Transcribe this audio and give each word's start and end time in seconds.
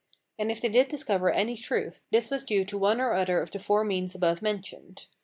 And 0.39 0.49
if 0.49 0.59
they 0.59 0.69
did 0.69 0.87
discover 0.87 1.31
any 1.31 1.55
truth, 1.55 2.01
this 2.11 2.31
was 2.31 2.43
due 2.43 2.65
to 2.65 2.75
one 2.79 2.99
or 2.99 3.13
other 3.13 3.39
of 3.39 3.51
the 3.51 3.59
four 3.59 3.83
means 3.83 4.15
above 4.15 4.41
mentioned. 4.41 5.05